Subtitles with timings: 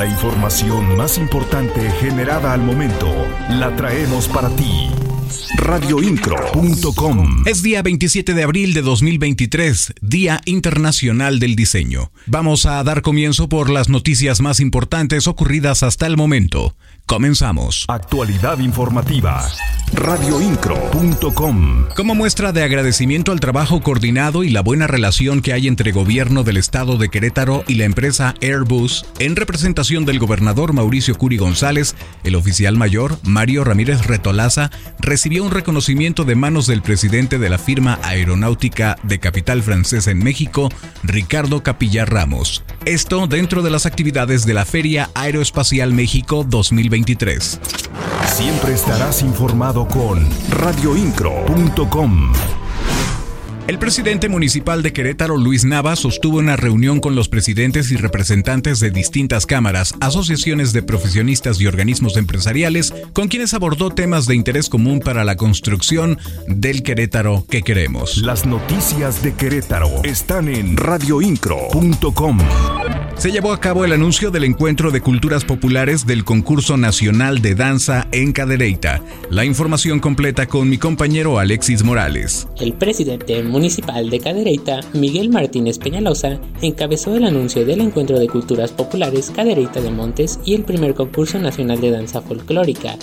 [0.00, 3.06] La información más importante generada al momento
[3.50, 4.88] la traemos para ti.
[5.58, 12.12] Radioincro.com Es día 27 de abril de 2023, Día Internacional del Diseño.
[12.24, 16.76] Vamos a dar comienzo por las noticias más importantes ocurridas hasta el momento.
[17.10, 17.86] Comenzamos.
[17.88, 19.44] Actualidad informativa.
[19.92, 25.90] Radioincro.com Como muestra de agradecimiento al trabajo coordinado y la buena relación que hay entre
[25.90, 31.36] gobierno del estado de Querétaro y la empresa Airbus, en representación del gobernador Mauricio Curi
[31.36, 37.50] González, el oficial mayor Mario Ramírez Retolaza recibió un reconocimiento de manos del presidente de
[37.50, 40.68] la firma aeronáutica de capital francesa en México,
[41.02, 42.62] Ricardo Capilla Ramos.
[42.86, 47.60] Esto dentro de las actividades de la Feria Aeroespacial México 2023.
[48.24, 52.32] Siempre estarás informado con radioincro.com.
[53.70, 58.80] El presidente municipal de Querétaro, Luis Nava, sostuvo una reunión con los presidentes y representantes
[58.80, 64.68] de distintas cámaras, asociaciones de profesionistas y organismos empresariales, con quienes abordó temas de interés
[64.68, 66.18] común para la construcción
[66.48, 68.16] del Querétaro que queremos.
[68.16, 72.38] Las noticias de Querétaro están en radioincro.com.
[73.20, 77.54] Se llevó a cabo el anuncio del encuentro de culturas populares del concurso nacional de
[77.54, 79.02] danza en Cadereyta.
[79.28, 82.48] La información completa con mi compañero Alexis Morales.
[82.58, 88.72] El presidente municipal de Cadereyta, Miguel Martínez Peñalosa, encabezó el anuncio del encuentro de culturas
[88.72, 92.96] populares Cadereyta de Montes y el primer concurso nacional de danza folclórica.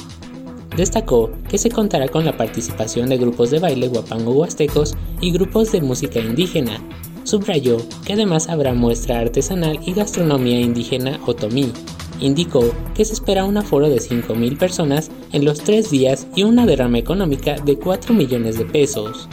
[0.75, 5.71] Destacó que se contará con la participación de grupos de baile guapango huastecos y grupos
[5.71, 6.81] de música indígena,
[7.27, 7.75] Subrayó
[8.05, 11.73] que además habrá muestra artesanal y gastronomía indígena otomí.
[12.21, 12.63] Indicó
[12.95, 16.99] que se espera un aforo de 5.000 personas en los tres días y una derrama
[16.99, 19.27] económica de 4 millones de pesos.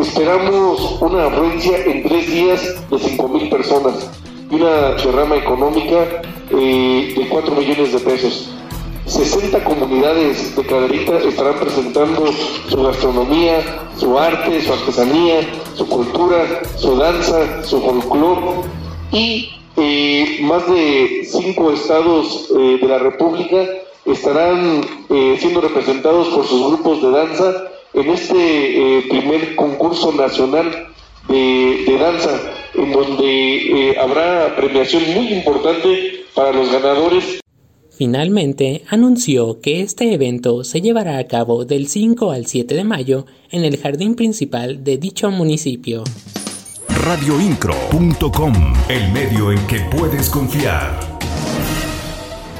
[0.00, 4.08] Esperamos una afluencia en tres días de 5.000 personas
[4.48, 8.59] y una derrama económica eh, de 4 millones de pesos.
[9.10, 12.32] 60 comunidades de Caderita estarán presentando
[12.68, 15.40] su gastronomía, su arte, su artesanía,
[15.74, 18.62] su cultura, su danza, su folclore
[19.10, 23.66] y eh, más de cinco estados eh, de la República
[24.04, 30.86] estarán eh, siendo representados por sus grupos de danza en este primer concurso nacional
[31.26, 32.40] de, de danza,
[32.74, 37.40] en donde habrá premiación muy importante para los ganadores
[38.00, 43.26] Finalmente, anunció que este evento se llevará a cabo del 5 al 7 de mayo
[43.50, 46.04] en el jardín principal de dicho municipio.
[46.88, 48.54] Radioincro.com,
[48.88, 51.19] el medio en que puedes confiar.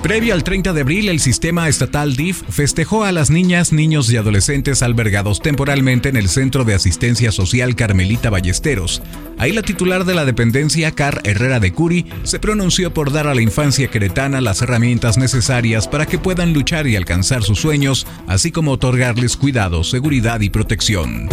[0.02, 4.16] Previo al 30 de abril, el sistema estatal DIF festejó a las niñas, niños y
[4.16, 9.02] adolescentes albergados temporalmente en el Centro de Asistencia Social Carmelita Ballesteros.
[9.36, 13.34] Ahí la titular de la dependencia, Car Herrera de Curi, se pronunció por dar a
[13.34, 18.50] la infancia queretana las herramientas necesarias para que puedan luchar y alcanzar sus sueños, así
[18.50, 21.28] como otorgarles cuidado, seguridad y protección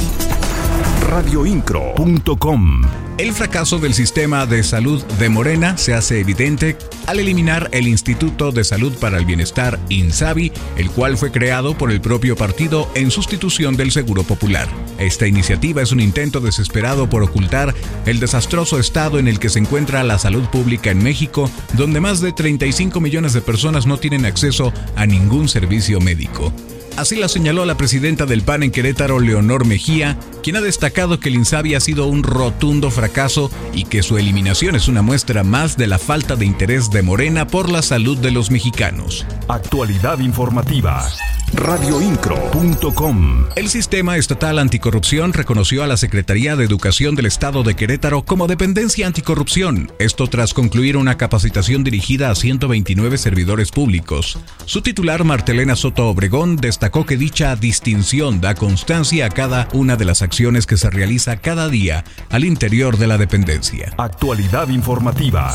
[1.07, 2.81] radioincro.com.
[3.18, 8.51] El fracaso del sistema de salud de Morena se hace evidente al eliminar el Instituto
[8.51, 13.09] de Salud para el Bienestar, INSABI, el cual fue creado por el propio partido en
[13.09, 14.67] sustitución del Seguro Popular.
[15.00, 17.73] Esta iniciativa es un intento desesperado por ocultar
[18.06, 22.19] el desastroso estado en el que se encuentra la salud pública en México, donde más
[22.19, 26.53] de 35 millones de personas no tienen acceso a ningún servicio médico.
[26.97, 31.30] Así la señaló la presidenta del PAN en Querétaro, Leonor Mejía, quien ha destacado que
[31.30, 35.78] el INSABI ha sido un rotundo fracaso y que su eliminación es una muestra más
[35.78, 39.28] de la falta de interés de Morena por la salud de los mexicanos.
[39.47, 41.08] Actualidad informativa
[41.53, 43.46] radioincro.com.
[43.56, 48.47] El Sistema Estatal Anticorrupción reconoció a la Secretaría de Educación del Estado de Querétaro como
[48.47, 54.38] dependencia anticorrupción, esto tras concluir una capacitación dirigida a 129 servidores públicos.
[54.66, 60.05] Su titular, Martelena Soto Obregón, destacó que dicha distinción da constancia a cada una de
[60.05, 63.93] las acciones que se realiza cada día al interior de la dependencia.
[63.97, 65.53] Actualidad informativa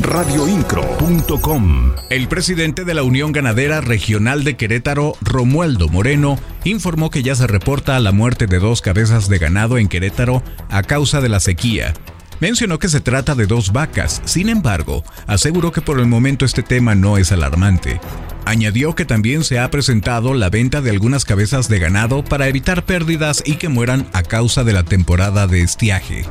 [0.00, 1.92] radioincro.com.
[2.10, 7.46] El presidente de la Unión Ganadera Regional de Querétaro, Romualdo Moreno, informó que ya se
[7.46, 11.94] reporta la muerte de dos cabezas de ganado en Querétaro a causa de la sequía.
[12.40, 16.62] Mencionó que se trata de dos vacas, sin embargo, aseguró que por el momento este
[16.62, 18.00] tema no es alarmante.
[18.46, 22.84] Añadió que también se ha presentado la venta de algunas cabezas de ganado para evitar
[22.84, 26.24] pérdidas y que mueran a causa de la temporada de estiaje.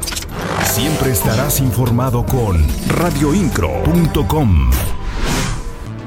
[0.64, 4.72] Siempre estarás informado con radioincro.com.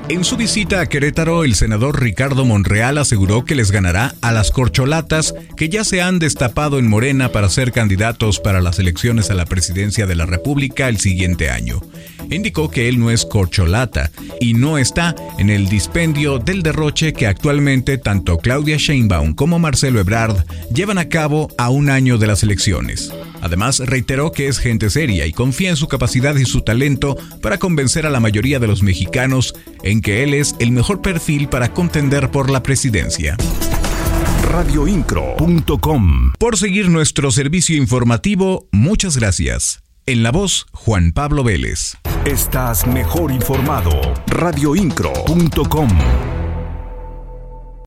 [0.08, 4.52] En su visita a Querétaro, el senador Ricardo Monreal aseguró que les ganará a las
[4.52, 9.34] corcholatas que ya se han destapado en Morena para ser candidatos para las elecciones a
[9.34, 11.80] la presidencia de la República el siguiente año.
[12.30, 17.26] Indicó que él no es corcholata y no está en el dispendio del derroche que
[17.26, 22.42] actualmente tanto Claudia Sheinbaum como Marcelo Ebrard llevan a cabo a un año de las
[22.42, 23.12] elecciones.
[23.42, 27.58] Además, reiteró que es gente seria y confía en su capacidad y su talento para
[27.58, 31.72] convencer a la mayoría de los mexicanos en que él es el mejor perfil para
[31.72, 33.36] contender por la presidencia
[34.56, 36.32] radioincro.com.
[36.38, 39.82] Por seguir nuestro servicio informativo, muchas gracias.
[40.06, 41.98] En la voz, Juan Pablo Vélez.
[42.26, 43.92] Estás mejor informado.
[44.26, 46.35] radioincro.com.